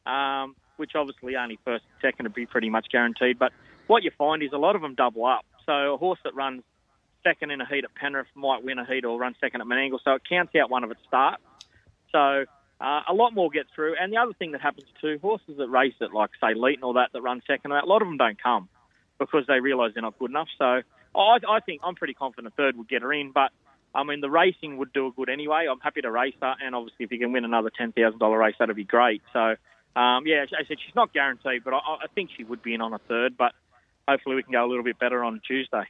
um, 0.08 0.56
which 0.82 0.96
obviously 0.96 1.36
only 1.36 1.60
first 1.64 1.86
and 1.86 2.02
second 2.02 2.26
would 2.26 2.34
be 2.34 2.48
pretty 2.48 2.72
much 2.72 2.88
guaranteed. 2.92 3.38
But 3.38 3.54
what 3.86 4.02
you 4.02 4.10
find 4.18 4.42
is 4.42 4.50
a 4.52 4.58
lot 4.58 4.76
of 4.76 4.82
them 4.82 4.96
double 4.96 5.26
up. 5.26 5.46
So 5.68 5.94
a 5.94 5.98
horse 5.98 6.18
that 6.24 6.34
runs 6.34 6.64
second 7.24 7.52
in 7.52 7.62
a 7.62 7.68
heat 7.68 7.84
at 7.84 7.94
Penrith 7.94 8.26
might 8.34 8.64
win 8.64 8.80
a 8.80 8.86
heat 8.86 9.06
or 9.06 9.20
run 9.20 9.36
second 9.40 9.62
at 9.62 9.68
Menangle. 9.68 10.00
So 10.04 10.14
it 10.14 10.24
counts 10.28 10.56
out 10.56 10.72
one 10.72 10.84
of 10.84 10.90
its 10.90 11.02
starts. 11.08 11.44
So 12.12 12.46
uh, 12.82 13.02
a 13.08 13.14
lot 13.14 13.36
more 13.36 13.52
get 13.52 13.68
through. 13.76 13.96
And 14.02 14.12
the 14.12 14.18
other 14.18 14.34
thing 14.34 14.54
that 14.54 14.62
happens 14.62 14.88
too, 15.00 15.20
horses 15.22 15.58
that 15.58 15.68
race 15.68 15.94
at 16.02 16.14
like 16.14 16.32
say 16.42 16.56
Leeton 16.56 16.82
or 16.82 16.96
that 16.96 17.10
that 17.14 17.22
run 17.22 17.44
second, 17.46 17.72
a 17.72 17.86
lot 17.86 18.02
of 18.02 18.08
them 18.08 18.18
don't 18.18 18.42
come 18.42 18.68
because 19.20 19.46
they 19.48 19.60
realise 19.60 19.94
they're 19.94 20.02
not 20.02 20.18
good 20.18 20.32
enough. 20.32 20.48
So 20.58 20.82
I, 21.16 21.38
I 21.48 21.60
think 21.64 21.82
I'm 21.84 21.94
pretty 21.94 22.16
confident 22.16 22.56
third 22.58 22.76
would 22.76 22.90
get 22.90 23.04
her 23.04 23.14
in, 23.14 23.32
but 23.32 23.52
I 23.94 24.04
mean 24.04 24.22
the 24.22 24.32
racing 24.32 24.78
would 24.78 24.94
do 24.94 25.06
a 25.08 25.12
good 25.12 25.30
anyway. 25.30 25.68
I'm 25.70 25.80
happy 25.80 26.02
to 26.02 26.10
race 26.10 26.34
her, 26.42 26.56
and 26.66 26.74
obviously 26.74 27.06
if 27.06 27.12
you 27.12 27.20
can 27.20 27.32
win 27.32 27.46
another 27.46 27.70
ten 27.78 27.92
thousand 27.92 28.20
dollar 28.20 28.40
race, 28.40 28.56
that'd 28.58 28.76
be 28.76 28.84
great. 28.84 29.22
So 29.32 29.56
um, 29.96 30.26
yeah, 30.26 30.46
I 30.52 30.64
said 30.68 30.78
she's 30.84 30.96
not 30.96 31.14
guaranteed, 31.14 31.64
but 31.64 31.74
I, 31.74 31.78
I 31.78 32.08
think 32.16 32.30
she 32.36 32.44
would 32.44 32.64
be 32.64 32.74
in 32.74 32.82
on 32.82 32.94
a 32.94 33.00
third. 33.00 33.38
But 33.38 33.54
hopefully 34.08 34.36
we 34.36 34.44
can 34.44 34.52
go 34.52 34.66
a 34.66 34.68
little 34.68 34.84
bit 34.84 35.00
better 35.00 35.24
on 35.24 35.42
Tuesday. 35.46 35.84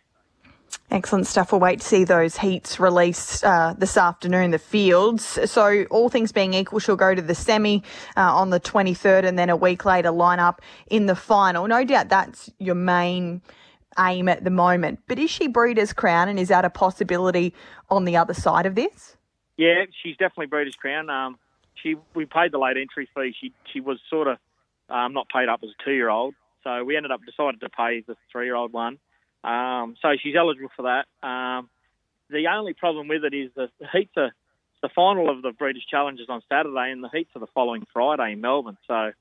Excellent 0.89 1.27
stuff. 1.27 1.51
We'll 1.51 1.61
wait 1.61 1.79
to 1.79 1.85
see 1.85 2.03
those 2.03 2.37
heats 2.37 2.79
released 2.79 3.43
uh, 3.43 3.73
this 3.77 3.95
afternoon, 3.95 4.51
the 4.51 4.59
fields. 4.59 5.39
So, 5.49 5.85
all 5.89 6.09
things 6.09 6.31
being 6.31 6.53
equal, 6.53 6.79
she'll 6.79 6.97
go 6.97 7.15
to 7.15 7.21
the 7.21 7.35
semi 7.35 7.83
uh, 8.17 8.35
on 8.35 8.49
the 8.49 8.59
23rd 8.59 9.25
and 9.25 9.39
then 9.39 9.49
a 9.49 9.55
week 9.55 9.85
later 9.85 10.11
line 10.11 10.39
up 10.39 10.61
in 10.87 11.05
the 11.05 11.15
final. 11.15 11.67
No 11.67 11.85
doubt 11.85 12.09
that's 12.09 12.49
your 12.59 12.75
main 12.75 13.41
aim 13.99 14.27
at 14.27 14.43
the 14.43 14.49
moment. 14.49 14.99
But 15.07 15.19
is 15.19 15.29
she 15.29 15.47
Breeders' 15.47 15.93
Crown 15.93 16.27
and 16.27 16.39
is 16.39 16.49
that 16.49 16.65
a 16.65 16.69
possibility 16.69 17.53
on 17.89 18.05
the 18.05 18.17
other 18.17 18.33
side 18.33 18.65
of 18.65 18.75
this? 18.75 19.15
Yeah, 19.57 19.85
she's 20.03 20.17
definitely 20.17 20.47
Breeders' 20.47 20.75
Crown. 20.75 21.09
Um, 21.09 21.37
she 21.75 21.95
We 22.13 22.25
paid 22.25 22.51
the 22.51 22.59
late 22.59 22.77
entry 22.77 23.09
fee. 23.15 23.35
She, 23.39 23.53
she 23.71 23.79
was 23.79 23.99
sort 24.09 24.27
of 24.27 24.37
um, 24.89 25.13
not 25.13 25.27
paid 25.29 25.49
up 25.49 25.61
as 25.63 25.69
a 25.69 25.83
two 25.83 25.93
year 25.93 26.09
old. 26.09 26.35
So, 26.63 26.83
we 26.83 26.95
ended 26.95 27.11
up 27.11 27.21
decided 27.25 27.61
to 27.61 27.69
pay 27.69 28.01
the 28.01 28.15
three 28.31 28.45
year 28.45 28.55
old 28.55 28.71
one. 28.71 28.99
Um, 29.43 29.95
so 30.01 30.09
she's 30.21 30.35
eligible 30.37 30.69
for 30.75 30.83
that. 30.83 31.27
Um, 31.27 31.69
the 32.29 32.47
only 32.47 32.73
problem 32.73 33.07
with 33.07 33.23
it 33.25 33.33
is 33.33 33.51
the 33.55 33.69
heats 33.91 34.11
are 34.15 34.31
the 34.81 34.89
final 34.89 35.29
of 35.29 35.41
the 35.41 35.51
Breeders' 35.51 35.85
Challenges 35.89 36.27
on 36.29 36.41
Saturday, 36.49 36.91
and 36.91 37.03
the 37.03 37.09
heats 37.09 37.29
are 37.35 37.39
the 37.39 37.47
following 37.53 37.85
Friday 37.93 38.33
in 38.33 38.41
Melbourne. 38.41 38.77
So 38.87 39.11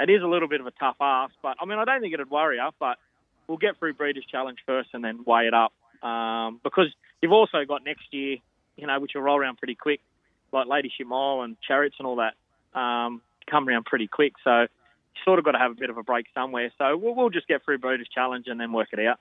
it 0.00 0.10
is 0.10 0.22
a 0.22 0.26
little 0.26 0.48
bit 0.48 0.60
of 0.60 0.66
a 0.66 0.72
tough 0.72 0.96
ask. 1.00 1.34
But 1.42 1.56
I 1.60 1.66
mean, 1.66 1.78
I 1.78 1.84
don't 1.84 2.00
think 2.00 2.14
it'd 2.14 2.30
worry 2.30 2.58
us. 2.58 2.72
But 2.78 2.98
we'll 3.46 3.58
get 3.58 3.78
through 3.78 3.94
Breeders' 3.94 4.24
Challenge 4.30 4.58
first, 4.66 4.90
and 4.92 5.04
then 5.04 5.24
weigh 5.26 5.46
it 5.46 5.54
up 5.54 5.72
um, 6.06 6.60
because 6.62 6.88
you've 7.20 7.32
also 7.32 7.64
got 7.66 7.84
next 7.84 8.12
year, 8.12 8.38
you 8.76 8.86
know, 8.86 8.98
which 9.00 9.12
will 9.14 9.22
roll 9.22 9.38
around 9.38 9.58
pretty 9.58 9.74
quick, 9.74 10.00
like 10.52 10.66
Ladyship 10.66 11.06
Mile 11.06 11.42
and 11.42 11.56
Chariots 11.66 11.96
and 11.98 12.06
all 12.06 12.16
that 12.16 12.34
um, 12.78 13.22
come 13.50 13.68
around 13.68 13.86
pretty 13.86 14.06
quick. 14.06 14.34
So 14.44 14.62
you 14.62 14.68
sort 15.24 15.38
of 15.38 15.44
got 15.44 15.52
to 15.52 15.58
have 15.58 15.72
a 15.72 15.74
bit 15.74 15.90
of 15.90 15.96
a 15.96 16.02
break 16.02 16.26
somewhere. 16.34 16.70
So 16.78 16.96
we'll, 16.96 17.14
we'll 17.14 17.30
just 17.30 17.48
get 17.48 17.64
through 17.64 17.78
Breeders' 17.78 18.08
Challenge 18.14 18.46
and 18.48 18.60
then 18.60 18.72
work 18.72 18.88
it 18.92 19.00
out. 19.00 19.18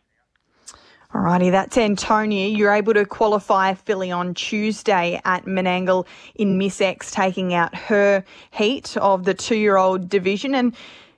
Alrighty, 1.14 1.52
that's 1.52 1.78
Antonia. 1.78 2.48
You're 2.48 2.74
able 2.74 2.94
to 2.94 3.06
qualify 3.06 3.70
a 3.70 3.76
filly 3.76 4.12
on 4.12 4.34
Tuesday 4.34 5.22
at 5.24 5.46
Menangle 5.46 6.06
in 6.36 6.58
Miss 6.58 6.82
X, 6.82 7.12
taking 7.12 7.54
out 7.54 7.74
her 7.74 8.24
heat 8.52 8.98
of 8.98 9.24
the 9.24 9.34
two 9.34 9.56
year 9.56 9.78
old 9.78 10.10
division. 10.10 10.54
And 10.54 10.76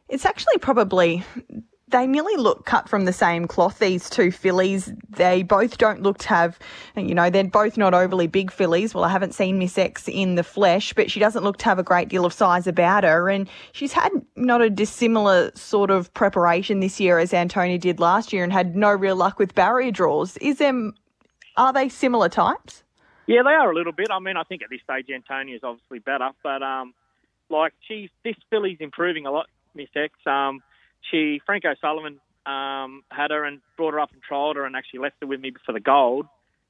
it's 0.08 0.26
actually 0.26 0.58
probably 0.60 1.24
they 1.90 2.06
nearly 2.06 2.36
look 2.36 2.66
cut 2.66 2.90
from 2.90 3.06
the 3.06 3.14
same 3.14 3.48
cloth, 3.48 3.80
these 3.80 4.10
two 4.10 4.30
fillies. 4.30 4.92
They 5.10 5.42
both 5.44 5.78
don't 5.78 6.02
look 6.02 6.18
to 6.20 6.28
have, 6.28 6.60
you 6.96 7.16
know, 7.16 7.30
they're 7.30 7.46
both 7.46 7.78
not 7.78 7.94
overly 7.94 8.28
big 8.28 8.52
fillies. 8.52 8.94
Well, 8.94 9.06
I 9.06 9.10
haven't 9.10 9.34
seen 9.34 9.58
Miss 9.58 9.78
X 9.78 10.08
in 10.10 10.36
the 10.36 10.44
flesh, 10.44 10.94
but 10.94 11.10
she 11.10 11.20
doesn't 11.20 11.44
look 11.44 11.58
to 11.60 11.66
have 11.66 11.80
a 11.80 11.84
great 11.84 12.10
deal 12.10 12.26
of 12.26 12.34
size 12.34 12.68
about 12.68 13.06
her. 13.06 13.30
And 13.30 13.48
she's 13.72 13.94
had 13.94 14.12
not 14.36 14.62
a 14.62 14.70
dissimilar 14.70 15.52
sort 15.56 15.90
of 15.90 16.14
preparation 16.14 16.82
this 16.82 17.00
year 17.00 17.20
as 17.20 17.34
Antonia 17.34 17.78
did 17.78 18.02
last 18.02 18.34
year 18.34 18.44
and 18.44 18.52
had 18.52 18.76
no 18.76 18.92
real 18.92 19.16
luck 19.16 19.40
with 19.40 19.56
barrier 19.56 19.92
draws. 19.92 20.36
Is 20.38 20.58
them, 20.58 20.94
are 21.56 21.72
they 21.72 21.88
similar 21.88 22.28
types? 22.28 22.84
Yeah, 23.28 23.44
they 23.44 23.52
are 23.52 23.72
a 23.72 23.76
little 23.76 23.94
bit. 23.94 24.08
I 24.12 24.20
mean, 24.20 24.36
I 24.36 24.44
think 24.44 24.62
at 24.62 24.70
this 24.70 24.82
stage 24.84 25.08
Antonia 25.14 25.56
is 25.56 25.64
obviously 25.64 26.00
better, 26.00 26.32
but 26.44 26.62
um, 26.64 26.94
like 27.50 27.74
she's 27.88 28.10
this 28.24 28.36
filly's 28.50 28.78
improving 28.82 29.26
a 29.26 29.32
lot, 29.32 29.48
Miss 29.74 29.90
X. 29.96 30.14
Um, 30.26 30.62
she 31.10 31.42
Frank 31.46 31.66
O'Sullivan 31.66 32.20
um, 32.46 33.04
had 33.12 33.32
her 33.32 33.44
and 33.44 33.60
brought 33.76 33.94
her 33.94 34.00
up 34.00 34.12
and 34.14 34.22
trialled 34.24 34.56
her 34.56 34.66
and 34.66 34.76
actually 34.76 35.00
left 35.00 35.16
her 35.22 35.28
with 35.28 35.40
me 35.40 35.54
for 35.66 35.74
the 35.74 35.80
gold. 35.80 36.26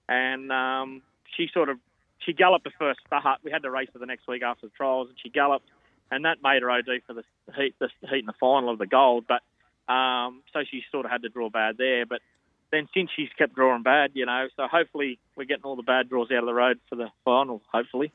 And 0.10 0.52
um, 0.52 1.02
she 1.36 1.50
sort 1.54 1.70
of 1.70 1.78
she 2.20 2.34
galloped 2.34 2.64
the 2.64 2.72
first 2.80 3.00
start. 3.06 3.40
We 3.44 3.52
had 3.52 3.64
to 3.64 3.72
race 3.72 3.90
her 3.94 4.00
the 4.00 4.06
next 4.06 4.28
week 4.28 4.44
after 4.44 4.68
the 4.68 4.74
trials, 4.76 5.10
and 5.10 5.18
she 5.22 5.30
galloped, 5.30 5.68
and 6.12 6.26
that 6.26 6.38
made 6.44 6.62
her 6.62 6.72
OD 6.72 7.02
for 7.06 7.14
the 7.14 7.24
heat, 7.56 7.76
the 7.80 7.90
heat 8.10 8.20
in 8.20 8.26
the 8.26 8.34
final 8.40 8.70
of 8.70 8.80
the 8.80 8.88
gold. 8.88 9.26
But 9.28 9.42
um, 9.92 10.42
so 10.54 10.62
she 10.70 10.84
sort 10.92 11.06
of 11.06 11.12
had 11.12 11.22
to 11.24 11.30
draw 11.30 11.50
bad 11.50 11.78
there. 11.78 12.06
But 12.06 12.22
then 12.72 12.88
since 12.94 13.10
she's 13.16 13.30
kept 13.38 13.56
drawing 13.56 13.84
bad, 13.84 14.12
you 14.14 14.26
know, 14.26 14.48
so 14.56 14.68
hopefully 14.68 15.20
we're 15.36 15.46
getting 15.46 15.64
all 15.64 15.76
the 15.76 15.84
bad 15.84 16.10
draws 16.10 16.32
out 16.32 16.40
of 16.40 16.46
the 16.46 16.54
road 16.54 16.80
for 16.90 16.96
the 16.96 17.10
final. 17.24 17.62
Hopefully 17.72 18.12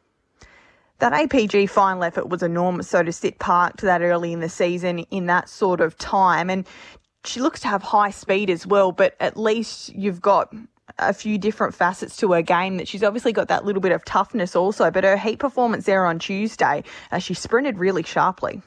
that 1.02 1.12
APG 1.12 1.68
final 1.68 2.04
effort 2.04 2.28
was 2.28 2.44
enormous. 2.44 2.88
So 2.88 3.02
to 3.02 3.10
sit 3.10 3.40
parked 3.40 3.80
that 3.80 4.02
early 4.02 4.32
in 4.32 4.38
the 4.38 4.48
season 4.48 5.00
in 5.10 5.26
that 5.26 5.48
sort 5.48 5.80
of 5.80 5.98
time, 5.98 6.48
and 6.48 6.64
she 7.24 7.40
looks 7.40 7.58
to 7.62 7.68
have 7.68 7.82
high 7.82 8.10
speed 8.10 8.48
as 8.48 8.68
well. 8.68 8.92
But 8.92 9.16
at 9.18 9.36
least 9.36 9.92
you've 9.96 10.20
got 10.20 10.54
a 11.00 11.12
few 11.12 11.38
different 11.38 11.74
facets 11.74 12.16
to 12.18 12.30
her 12.32 12.42
game 12.42 12.76
that 12.76 12.86
she's 12.86 13.02
obviously 13.02 13.32
got 13.32 13.48
that 13.48 13.64
little 13.64 13.82
bit 13.82 13.90
of 13.90 14.04
toughness 14.04 14.54
also. 14.54 14.92
But 14.92 15.02
her 15.02 15.16
heat 15.16 15.40
performance 15.40 15.86
there 15.86 16.06
on 16.06 16.20
Tuesday, 16.20 16.84
uh, 17.10 17.18
she 17.18 17.34
sprinted 17.34 17.78
really 17.78 18.04
sharply. 18.04 18.62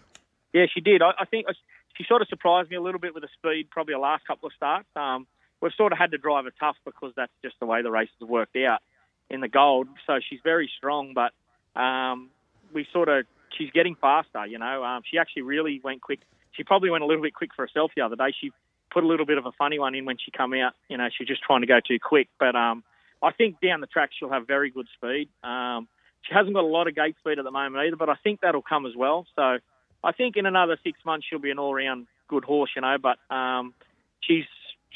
Yeah, 0.51 0.65
she 0.74 0.82
did. 0.82 1.01
I, 1.01 1.12
I 1.18 1.24
think 1.24 1.48
she 1.96 2.04
sort 2.04 2.22
of 2.22 2.27
surprised 2.27 2.70
me 2.70 2.75
a 2.75 2.82
little 2.82 3.00
bit 3.00 3.13
with 3.13 3.24
the 3.24 3.30
speed, 3.38 3.70
probably 3.70 3.94
the 3.94 4.00
last 4.00 4.27
couple 4.27 4.48
of 4.48 4.54
starts. 4.54 4.89
Um, 4.98 5.25
we've 5.62 5.72
sort 5.77 5.94
of 5.94 5.98
had 5.98 6.12
to 6.12 6.18
drive 6.18 6.44
her 6.44 6.54
tough 6.60 6.75
because 6.84 7.13
that's 7.15 7.32
just 7.42 7.56
the 7.62 7.65
way 7.65 7.82
the 7.82 7.92
races 7.92 8.15
have 8.20 8.27
worked 8.27 8.58
out 8.58 8.82
in 9.30 9.39
the 9.39 9.48
gold. 9.48 9.88
So 10.06 10.20
she's 10.30 10.42
very 10.44 10.70
strong, 10.77 11.13
but 11.15 11.32
um, 11.75 12.29
we 12.74 12.88
sort 12.91 13.10
of 13.10 13.25
she's 13.58 13.72
getting 13.72 13.96
faster. 13.96 14.46
You 14.46 14.60
know, 14.60 14.84
um, 14.84 15.01
she 15.10 15.17
actually 15.17 15.44
really 15.44 15.82
went 15.84 16.01
quick. 16.01 16.20
She 16.51 16.63
probably 16.63 16.89
went 16.89 17.03
a 17.03 17.08
little 17.08 17.24
bit 17.24 17.34
quick 17.34 17.51
for 17.55 17.65
herself 17.65 17.91
the 17.96 18.01
other 18.01 18.15
day. 18.15 18.34
She 18.39 18.51
put 18.91 19.03
a 19.03 19.08
little 19.08 19.25
bit 19.25 19.38
of 19.38 19.46
a 19.46 19.51
funny 19.51 19.77
one 19.79 19.94
in 19.96 20.05
when 20.05 20.17
she 20.17 20.32
come 20.32 20.53
out. 20.53 20.74
You 20.89 20.98
know, 20.98 21.10
she's 21.15 21.27
just 21.27 21.41
trying 21.41 21.62
to 21.62 21.67
go 21.67 21.79
too 21.86 22.00
quick. 22.00 22.29
But 22.39 22.55
um, 22.55 22.84
I 23.22 23.32
think 23.32 23.58
down 23.62 23.82
the 23.82 23.88
track 23.88 24.12
she'll 24.17 24.29
have 24.29 24.48
very 24.48 24.70
good 24.70 24.88
speed. 24.96 25.29
Um, 25.44 25.88
she 26.22 26.34
hasn't 26.34 26.55
got 26.55 26.63
a 26.63 26.67
lot 26.67 26.88
of 26.88 26.96
gate 26.96 27.15
speed 27.20 27.38
at 27.38 27.46
the 27.46 27.51
moment 27.51 27.86
either, 27.86 27.98
but 27.98 28.10
I 28.10 28.15
think 28.24 28.41
that'll 28.41 28.62
come 28.62 28.86
as 28.86 28.94
well. 28.96 29.27
So 29.36 29.60
I 30.03 30.12
think 30.12 30.38
in 30.38 30.46
another 30.46 30.77
six 30.84 31.00
months 31.05 31.27
she'll 31.29 31.39
be 31.39 31.51
an 31.51 31.60
all-round 31.60 32.08
good 32.27 32.44
horse, 32.44 32.72
you 32.75 32.82
know. 32.82 32.98
But 33.01 33.17
um, 33.34 33.74
she's 34.22 34.46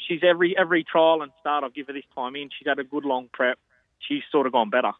she's 0.08 0.20
every 0.22 0.56
every 0.58 0.84
trial 0.84 1.22
and 1.22 1.30
start 1.40 1.64
I've 1.64 1.74
give 1.74 1.86
her 1.86 1.92
this 1.92 2.04
time 2.14 2.36
in. 2.36 2.50
She's 2.58 2.66
had 2.66 2.78
a 2.78 2.84
good 2.84 3.04
long 3.04 3.28
prep. 3.32 3.58
She's 4.00 4.22
sort 4.32 4.46
of 4.46 4.52
gone 4.52 4.70
better. 4.70 4.92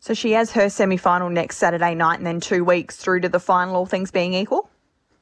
So 0.00 0.14
she 0.14 0.32
has 0.32 0.52
her 0.52 0.68
semi 0.68 0.96
final 0.96 1.30
next 1.30 1.56
Saturday 1.58 1.94
night 1.94 2.18
and 2.18 2.26
then 2.26 2.40
two 2.40 2.64
weeks 2.64 2.96
through 2.96 3.20
to 3.20 3.28
the 3.28 3.40
final, 3.40 3.76
all 3.76 3.86
things 3.86 4.10
being 4.10 4.34
equal? 4.34 4.68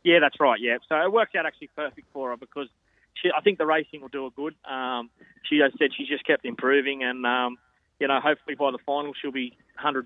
Yeah, 0.02 0.18
that's 0.20 0.38
right, 0.38 0.60
yeah. 0.60 0.78
So 0.88 0.96
it 0.96 1.12
works 1.12 1.34
out 1.34 1.46
actually 1.46 1.70
perfect 1.74 2.06
for 2.12 2.30
her 2.30 2.36
because 2.36 2.68
she, 3.14 3.30
I 3.36 3.40
think 3.40 3.58
the 3.58 3.66
racing 3.66 4.02
will 4.02 4.08
do 4.08 4.24
her 4.24 4.30
good. 4.30 4.54
Um, 4.70 5.10
she 5.48 5.58
has 5.58 5.72
said 5.78 5.90
she's 5.96 6.08
just 6.08 6.26
kept 6.26 6.44
improving 6.44 7.02
and, 7.02 7.24
um, 7.24 7.56
you 7.98 8.08
know, 8.08 8.20
hopefully 8.20 8.54
by 8.54 8.70
the 8.70 8.78
final 8.84 9.12
she'll 9.20 9.32
be 9.32 9.56
100%. 9.82 10.04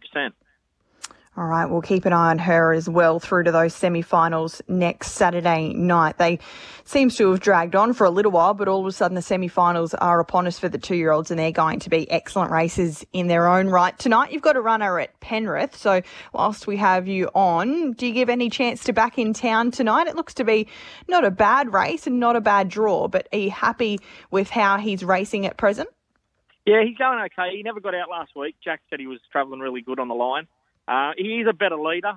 All 1.38 1.46
right, 1.46 1.66
we'll 1.66 1.82
keep 1.82 2.04
an 2.04 2.12
eye 2.12 2.30
on 2.30 2.40
her 2.40 2.72
as 2.72 2.88
well 2.88 3.20
through 3.20 3.44
to 3.44 3.52
those 3.52 3.72
semi-finals 3.72 4.60
next 4.66 5.12
Saturday 5.12 5.72
night. 5.72 6.18
They 6.18 6.40
seems 6.84 7.14
to 7.18 7.30
have 7.30 7.38
dragged 7.38 7.76
on 7.76 7.92
for 7.92 8.04
a 8.04 8.10
little 8.10 8.32
while, 8.32 8.54
but 8.54 8.66
all 8.66 8.80
of 8.80 8.86
a 8.86 8.90
sudden 8.90 9.14
the 9.14 9.22
semi-finals 9.22 9.94
are 9.94 10.18
upon 10.18 10.48
us 10.48 10.58
for 10.58 10.68
the 10.68 10.78
two-year-olds, 10.78 11.30
and 11.30 11.38
they're 11.38 11.52
going 11.52 11.78
to 11.78 11.90
be 11.90 12.10
excellent 12.10 12.50
races 12.50 13.06
in 13.12 13.28
their 13.28 13.46
own 13.46 13.68
right. 13.68 13.96
Tonight 14.00 14.32
you've 14.32 14.42
got 14.42 14.56
a 14.56 14.60
runner 14.60 14.98
at 14.98 15.20
Penrith, 15.20 15.76
so 15.76 16.02
whilst 16.32 16.66
we 16.66 16.76
have 16.76 17.06
you 17.06 17.30
on, 17.34 17.92
do 17.92 18.08
you 18.08 18.14
give 18.14 18.28
any 18.28 18.50
chance 18.50 18.82
to 18.82 18.92
back 18.92 19.16
in 19.16 19.32
town 19.32 19.70
tonight? 19.70 20.08
It 20.08 20.16
looks 20.16 20.34
to 20.34 20.44
be 20.44 20.66
not 21.06 21.24
a 21.24 21.30
bad 21.30 21.72
race 21.72 22.08
and 22.08 22.18
not 22.18 22.34
a 22.34 22.40
bad 22.40 22.68
draw, 22.68 23.06
but 23.06 23.28
are 23.32 23.38
you 23.38 23.52
happy 23.52 24.00
with 24.32 24.50
how 24.50 24.78
he's 24.78 25.04
racing 25.04 25.46
at 25.46 25.56
present? 25.56 25.88
Yeah, 26.66 26.82
he's 26.84 26.98
going 26.98 27.20
okay. 27.26 27.56
He 27.56 27.62
never 27.62 27.78
got 27.78 27.94
out 27.94 28.10
last 28.10 28.32
week. 28.34 28.56
Jack 28.62 28.80
said 28.90 28.98
he 28.98 29.06
was 29.06 29.20
travelling 29.30 29.60
really 29.60 29.82
good 29.82 30.00
on 30.00 30.08
the 30.08 30.16
line. 30.16 30.48
Uh, 30.88 31.12
he 31.16 31.40
is 31.40 31.46
a 31.48 31.52
better 31.52 31.76
leader 31.76 32.14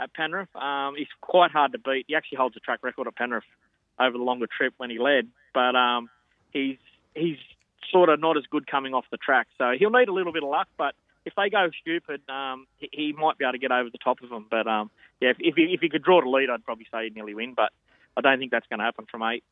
at 0.00 0.12
Penrith. 0.14 0.54
Um, 0.56 0.94
he's 0.96 1.08
quite 1.20 1.50
hard 1.50 1.72
to 1.72 1.78
beat. 1.78 2.06
He 2.08 2.14
actually 2.14 2.38
holds 2.38 2.56
a 2.56 2.60
track 2.60 2.80
record 2.82 3.06
at 3.06 3.14
Penrith 3.14 3.44
over 4.00 4.16
the 4.16 4.24
longer 4.24 4.46
trip 4.46 4.74
when 4.78 4.90
he 4.90 4.98
led, 4.98 5.28
but 5.52 5.76
um, 5.76 6.10
he's 6.52 6.78
he's 7.14 7.36
sort 7.92 8.08
of 8.08 8.18
not 8.18 8.36
as 8.36 8.44
good 8.50 8.66
coming 8.66 8.94
off 8.94 9.04
the 9.10 9.18
track. 9.18 9.46
So 9.58 9.72
he'll 9.78 9.90
need 9.90 10.08
a 10.08 10.12
little 10.12 10.32
bit 10.32 10.42
of 10.42 10.48
luck, 10.48 10.68
but 10.76 10.94
if 11.24 11.34
they 11.36 11.48
go 11.48 11.68
stupid, 11.80 12.22
um, 12.28 12.66
he, 12.78 12.88
he, 12.92 13.12
might 13.12 13.38
be 13.38 13.44
able 13.44 13.52
to 13.52 13.58
get 13.58 13.72
over 13.72 13.88
the 13.90 13.98
top 13.98 14.22
of 14.22 14.30
them. 14.30 14.46
But 14.50 14.66
um, 14.66 14.90
yeah, 15.20 15.30
if, 15.30 15.36
if, 15.40 15.54
he, 15.54 15.74
if 15.74 15.80
he 15.80 15.88
could 15.88 16.02
draw 16.02 16.20
the 16.20 16.28
lead, 16.28 16.50
I'd 16.50 16.64
probably 16.64 16.86
say 16.92 17.04
he'd 17.04 17.14
nearly 17.14 17.34
win. 17.34 17.54
But 17.54 17.72
I 18.16 18.20
don't 18.20 18.38
think 18.38 18.50
that's 18.50 18.66
going 18.68 18.80
to 18.80 18.84
happen 18.84 19.06
from 19.10 19.22
eight. 19.22 19.44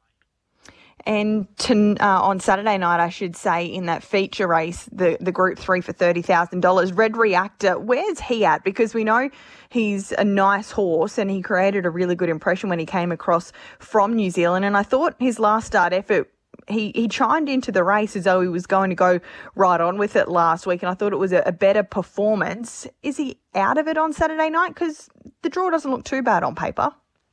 And 1.04 1.46
to, 1.58 1.96
uh, 2.00 2.22
on 2.22 2.38
Saturday 2.38 2.78
night, 2.78 3.00
I 3.00 3.08
should 3.08 3.34
say, 3.34 3.66
in 3.66 3.86
that 3.86 4.04
feature 4.04 4.46
race, 4.46 4.88
the, 4.92 5.16
the 5.20 5.32
Group 5.32 5.58
3 5.58 5.80
for 5.80 5.92
$30,000, 5.92 6.96
Red 6.96 7.16
Reactor, 7.16 7.78
where's 7.78 8.20
he 8.20 8.44
at? 8.44 8.62
Because 8.62 8.94
we 8.94 9.02
know 9.02 9.28
he's 9.68 10.12
a 10.12 10.24
nice 10.24 10.70
horse 10.70 11.18
and 11.18 11.30
he 11.30 11.42
created 11.42 11.86
a 11.86 11.90
really 11.90 12.14
good 12.14 12.28
impression 12.28 12.68
when 12.68 12.78
he 12.78 12.86
came 12.86 13.10
across 13.10 13.52
from 13.80 14.14
New 14.14 14.30
Zealand. 14.30 14.64
And 14.64 14.76
I 14.76 14.84
thought 14.84 15.16
his 15.18 15.38
last 15.40 15.66
start 15.66 15.92
effort 15.92 16.30
he, 16.68 16.92
he 16.94 17.08
chimed 17.08 17.48
into 17.48 17.72
the 17.72 17.82
race 17.82 18.14
as 18.16 18.24
though 18.24 18.40
he 18.40 18.48
was 18.48 18.66
going 18.66 18.90
to 18.90 18.96
go 18.96 19.20
right 19.54 19.80
on 19.80 19.98
with 19.98 20.16
it 20.16 20.28
last 20.28 20.66
week, 20.66 20.82
and 20.82 20.90
I 20.90 20.94
thought 20.94 21.12
it 21.12 21.16
was 21.16 21.32
a, 21.32 21.42
a 21.44 21.52
better 21.52 21.82
performance. 21.82 22.86
Is 23.02 23.16
he 23.16 23.40
out 23.54 23.78
of 23.78 23.88
it 23.88 23.98
on 23.98 24.12
Saturday 24.12 24.50
night? 24.50 24.68
Because 24.68 25.08
the 25.42 25.48
draw 25.48 25.70
doesn't 25.70 25.90
look 25.90 26.04
too 26.04 26.22
bad 26.22 26.42
on 26.42 26.54
paper. 26.54 26.92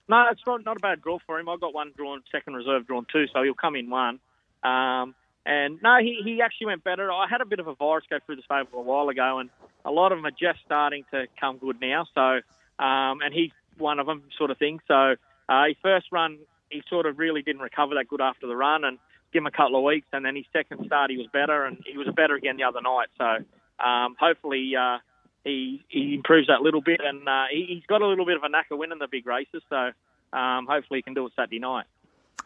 No, 0.10 0.26
it's 0.32 0.42
not, 0.46 0.66
not 0.66 0.78
a 0.78 0.80
bad 0.80 1.02
draw 1.04 1.20
for 1.26 1.40
him. 1.40 1.48
I 1.48 1.56
got 1.58 1.74
one 1.74 1.92
drawn, 1.96 2.24
second 2.32 2.56
reserve 2.56 2.88
drawn 2.88 3.06
two, 3.12 3.26
so 3.32 3.44
he'll 3.44 3.54
come 3.54 3.76
in 3.76 3.92
one. 3.92 4.20
Um, 4.64 5.14
and 5.46 5.80
no, 5.84 5.98
he, 6.02 6.20
he 6.24 6.42
actually 6.42 6.68
went 6.68 6.84
better. 6.84 7.12
I 7.12 7.28
had 7.30 7.42
a 7.42 7.46
bit 7.46 7.60
of 7.60 7.68
a 7.68 7.76
virus 7.76 8.06
go 8.10 8.18
through 8.26 8.38
the 8.38 8.42
stable 8.42 8.80
a 8.80 8.82
while 8.82 9.08
ago, 9.10 9.38
and 9.38 9.52
a 9.86 9.92
lot 9.92 10.12
of 10.12 10.18
them 10.18 10.26
are 10.26 10.32
just 10.32 10.60
starting 10.66 11.06
to 11.12 11.28
come 11.40 11.60
good 11.60 11.80
now. 11.80 12.06
So, 12.16 12.42
um, 12.84 13.22
and 13.22 13.34
he's 13.34 13.52
one 13.78 14.00
of 14.00 14.08
them, 14.08 14.24
sort 14.38 14.50
of 14.50 14.58
thing. 14.58 14.80
So, 14.88 15.16
uh, 15.48 15.66
his 15.68 15.78
first 15.82 16.08
run, 16.12 16.40
he 16.70 16.82
sort 16.90 17.06
of 17.06 17.20
really 17.20 17.44
didn't 17.44 17.62
recover 17.62 17.96
that 17.96 18.08
good 18.08 18.22
after 18.22 18.48
the 18.48 18.56
run, 18.56 18.84
and 18.84 18.98
give 19.32 19.42
him 19.42 19.48
a 19.48 19.52
couple 19.52 19.78
of 19.78 19.84
weeks. 19.84 20.08
And 20.12 20.26
then 20.26 20.36
his 20.36 20.46
second 20.52 20.86
start, 20.88 21.12
he 21.12 21.18
was 21.18 21.28
better, 21.32 21.66
and 21.66 21.78
he 21.86 21.98
was 21.98 22.08
better 22.16 22.36
again 22.36 22.58
the 22.58 22.64
other 22.64 22.82
night. 22.82 23.08
So, 23.18 23.86
um, 23.86 24.16
hopefully, 24.20 24.74
uh, 24.76 24.98
he 25.44 25.84
he 25.88 26.16
improves 26.16 26.48
that 26.48 26.62
little 26.62 26.82
bit, 26.82 27.02
and 27.04 27.28
uh, 27.28 27.46
he, 27.52 27.76
has 27.76 27.84
got 27.88 28.02
a 28.02 28.08
little 28.08 28.26
bit 28.26 28.38
of 28.38 28.44
a 28.44 28.50
knack 28.50 28.68
of 28.72 28.78
winning 28.78 29.00
the 29.00 29.08
big 29.08 29.26
races. 29.26 29.62
So 29.70 29.92
um, 30.38 30.68
hopefully 30.70 31.00
he 31.00 31.02
can 31.02 31.14
do 31.14 31.26
it 31.26 31.34
Saturday 31.36 31.60
night. 31.60 31.86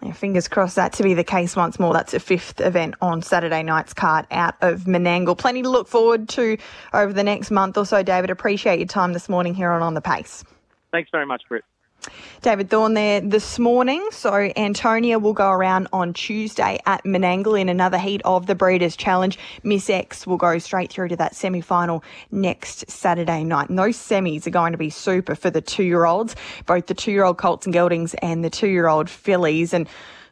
Yeah, 0.01 0.11
fingers 0.11 0.47
crossed 0.47 0.75
that 0.75 0.93
to 0.93 1.03
be 1.03 1.13
the 1.13 1.23
case 1.23 1.55
once 1.55 1.79
more. 1.79 1.93
That's 1.93 2.13
a 2.13 2.19
fifth 2.19 2.59
event 2.59 2.95
on 3.01 3.21
Saturday 3.21 3.63
night's 3.63 3.93
card 3.93 4.25
out 4.31 4.55
of 4.61 4.81
Menangle. 4.81 5.37
Plenty 5.37 5.61
to 5.61 5.69
look 5.69 5.87
forward 5.87 6.27
to 6.29 6.57
over 6.93 7.13
the 7.13 7.23
next 7.23 7.51
month 7.51 7.77
or 7.77 7.85
so, 7.85 8.03
David. 8.03 8.29
Appreciate 8.29 8.79
your 8.79 8.87
time 8.87 9.13
this 9.13 9.29
morning 9.29 9.53
here 9.53 9.71
on 9.71 9.81
On 9.81 9.93
the 9.93 10.01
Pace. 10.01 10.43
Thanks 10.91 11.09
very 11.11 11.25
much, 11.25 11.43
Britt. 11.47 11.63
David 12.41 12.69
Thorne 12.69 12.93
there 12.93 13.21
this 13.21 13.57
morning. 13.57 14.07
So 14.11 14.51
Antonia 14.55 15.19
will 15.19 15.33
go 15.33 15.49
around 15.49 15.87
on 15.93 16.13
Tuesday 16.13 16.79
at 16.85 17.03
Menangle 17.03 17.59
in 17.59 17.69
another 17.69 17.97
heat 17.97 18.21
of 18.25 18.47
the 18.47 18.55
Breeders' 18.55 18.95
Challenge. 18.95 19.37
Miss 19.63 19.89
X 19.89 20.27
will 20.27 20.37
go 20.37 20.57
straight 20.57 20.91
through 20.91 21.07
to 21.09 21.15
that 21.15 21.35
semi-final 21.35 22.03
next 22.31 22.89
Saturday 22.89 23.43
night. 23.43 23.69
And 23.69 23.79
those 23.79 23.97
semis 23.97 24.45
are 24.45 24.51
going 24.51 24.73
to 24.73 24.77
be 24.77 24.89
super 24.89 25.35
for 25.35 25.49
the 25.49 25.61
two-year-olds, 25.61 26.35
both 26.65 26.87
the 26.87 26.93
two-year-old 26.93 27.37
Colts 27.37 27.65
and 27.65 27.73
Geldings 27.73 28.13
and 28.21 28.43
the 28.43 28.49
two-year-old 28.49 29.09
fillies. 29.09 29.73
And 29.73 29.87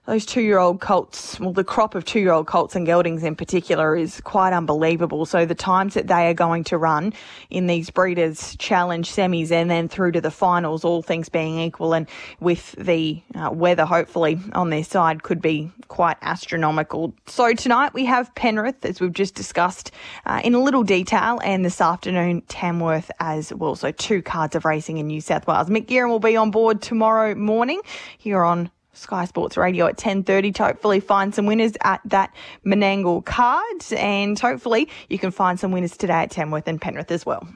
those 0.07 0.25
two 0.25 0.41
year 0.41 0.57
old 0.57 0.81
colts, 0.81 1.39
well, 1.39 1.53
the 1.53 1.63
crop 1.63 1.93
of 1.93 2.03
two 2.05 2.19
year 2.19 2.31
old 2.31 2.47
colts 2.47 2.75
and 2.75 2.87
geldings 2.87 3.23
in 3.23 3.35
particular 3.35 3.95
is 3.95 4.19
quite 4.21 4.51
unbelievable. 4.51 5.27
So 5.27 5.45
the 5.45 5.53
times 5.53 5.93
that 5.93 6.07
they 6.07 6.27
are 6.27 6.33
going 6.33 6.63
to 6.65 6.77
run 6.77 7.13
in 7.51 7.67
these 7.67 7.91
breeders 7.91 8.55
challenge 8.57 9.11
semis 9.11 9.51
and 9.51 9.69
then 9.69 9.87
through 9.87 10.13
to 10.13 10.21
the 10.21 10.31
finals, 10.31 10.83
all 10.83 11.03
things 11.03 11.29
being 11.29 11.59
equal 11.59 11.93
and 11.93 12.07
with 12.39 12.71
the 12.79 13.21
uh, 13.35 13.51
weather 13.51 13.85
hopefully 13.85 14.39
on 14.53 14.71
their 14.71 14.83
side 14.83 15.21
could 15.21 15.39
be 15.39 15.71
quite 15.87 16.17
astronomical. 16.23 17.13
So 17.27 17.53
tonight 17.53 17.93
we 17.93 18.05
have 18.05 18.33
Penrith, 18.33 18.83
as 18.83 18.99
we've 18.99 19.13
just 19.13 19.35
discussed 19.35 19.91
uh, 20.25 20.41
in 20.43 20.55
a 20.55 20.59
little 20.59 20.83
detail, 20.83 21.39
and 21.43 21.63
this 21.63 21.79
afternoon 21.79 22.41
Tamworth 22.47 23.11
as 23.19 23.53
well. 23.53 23.75
So 23.75 23.91
two 23.91 24.23
cards 24.23 24.55
of 24.55 24.65
racing 24.65 24.97
in 24.97 25.07
New 25.07 25.21
South 25.21 25.45
Wales. 25.45 25.69
Mick 25.69 25.85
Guerin 25.85 26.09
will 26.09 26.19
be 26.19 26.35
on 26.35 26.49
board 26.49 26.81
tomorrow 26.81 27.35
morning 27.35 27.81
here 28.17 28.43
on 28.43 28.71
Sky 28.93 29.25
Sports 29.25 29.57
Radio 29.57 29.87
at 29.87 29.97
10.30 29.97 30.55
to 30.55 30.63
hopefully 30.65 30.99
find 30.99 31.33
some 31.33 31.45
winners 31.45 31.73
at 31.83 32.01
that 32.05 32.33
Menangle 32.65 33.23
card 33.23 33.93
and 33.95 34.37
hopefully 34.37 34.89
you 35.09 35.17
can 35.17 35.31
find 35.31 35.59
some 35.59 35.71
winners 35.71 35.95
today 35.95 36.13
at 36.13 36.31
Tamworth 36.31 36.67
and 36.67 36.81
Penrith 36.81 37.11
as 37.11 37.25
well. 37.25 37.47